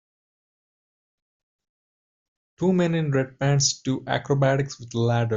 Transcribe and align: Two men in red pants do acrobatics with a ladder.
Two 2.57 2.73
men 2.73 2.95
in 2.95 3.11
red 3.11 3.37
pants 3.37 3.83
do 3.83 4.03
acrobatics 4.07 4.79
with 4.79 4.91
a 4.95 4.99
ladder. 4.99 5.29